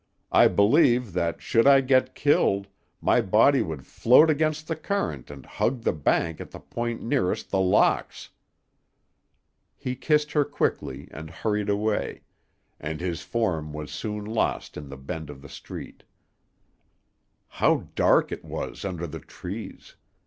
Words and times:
I 0.31 0.47
believe 0.47 1.13
that 1.13 1.43
should 1.43 1.67
I 1.67 1.81
get 1.81 2.15
killed, 2.15 2.65
my 3.01 3.21
body 3.21 3.61
would 3.61 3.85
float 3.85 4.31
against 4.31 4.67
the 4.67 4.75
current 4.75 5.29
and 5.29 5.45
hug 5.45 5.83
the 5.83 5.93
bank 5.93 6.41
at 6.41 6.49
the 6.49 6.59
point 6.59 7.03
nearest 7.03 7.51
The 7.51 7.59
Locks." 7.59 8.29
He 9.77 9.95
kissed 9.95 10.31
her 10.31 10.43
quickly 10.43 11.07
and 11.11 11.29
hurried 11.29 11.69
away, 11.69 12.23
and 12.79 12.99
his 12.99 13.21
form 13.21 13.73
was 13.73 13.91
soon 13.91 14.25
lost 14.25 14.75
in 14.75 14.89
the 14.89 14.97
bend 14.97 15.29
of 15.29 15.43
the 15.43 15.49
street. 15.49 16.01
How 17.47 17.85
dark 17.93 18.31
it 18.31 18.43
was 18.43 18.83
under 18.83 19.05
the 19.05 19.19
trees! 19.19 19.97